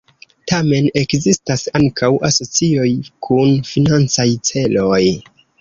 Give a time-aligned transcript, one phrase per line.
[0.51, 2.89] Tamen ekzistas ankaŭ asocioj
[3.29, 5.01] kun financaj celoj.